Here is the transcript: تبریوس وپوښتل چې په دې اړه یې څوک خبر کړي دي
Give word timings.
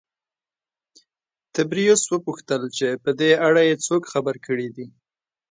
تبریوس 1.55 2.01
وپوښتل 2.11 2.61
چې 2.77 2.87
په 3.03 3.09
دې 3.19 3.31
اړه 3.47 3.61
یې 3.69 3.75
څوک 3.85 4.03
خبر 4.13 4.35
کړي 4.45 4.67
دي 4.75 4.87